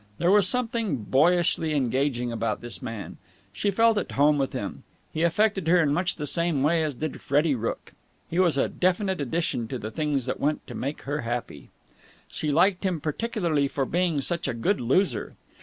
There 0.17 0.31
was 0.31 0.47
something 0.47 0.95
boyishly 1.03 1.75
engaging 1.75 2.31
about 2.31 2.61
this 2.61 2.81
man. 2.81 3.17
She 3.53 3.69
felt 3.69 3.99
at 3.99 4.13
home 4.13 4.39
with 4.39 4.51
him. 4.51 4.81
He 5.13 5.21
affected 5.21 5.67
her 5.67 5.79
in 5.79 5.93
much 5.93 6.15
the 6.15 6.25
same 6.25 6.63
way 6.63 6.81
as 6.81 6.95
did 6.95 7.21
Freddie 7.21 7.53
Rooke. 7.53 7.93
He 8.27 8.39
was 8.39 8.57
a 8.57 8.67
definite 8.67 9.21
addition 9.21 9.67
to 9.67 9.77
the 9.77 9.91
things 9.91 10.25
that 10.25 10.39
went 10.39 10.65
to 10.65 10.73
make 10.73 11.03
her 11.03 11.21
happy. 11.21 11.69
She 12.29 12.51
liked 12.51 12.83
him 12.83 12.99
particularly 12.99 13.67
for 13.67 13.85
being 13.85 14.21
such 14.21 14.47
a 14.47 14.55
good 14.55 14.81
loser. 14.81 15.35